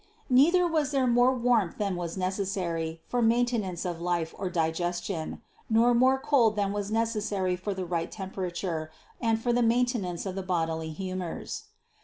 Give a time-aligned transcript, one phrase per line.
[0.31, 5.93] Neither was there more warmth than was necessary for maintenance of life or digestion; nor
[5.93, 8.89] more cold than was necessary for the right temperature
[9.21, 11.65] and for the maintenance of the bodily humors.